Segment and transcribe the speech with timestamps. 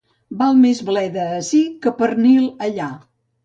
[0.37, 2.93] Val més bleda ací que pernil allà.